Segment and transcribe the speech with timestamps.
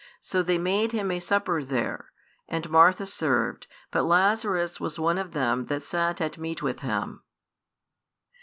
[0.19, 2.11] So they made Him a supper there:
[2.47, 7.21] and Martha served; but Lazarus was one of them that sat at meat with Him.